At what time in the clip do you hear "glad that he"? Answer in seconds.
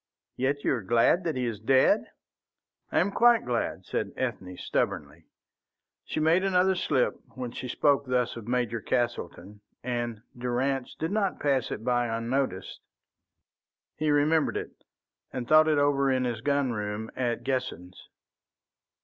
0.81-1.45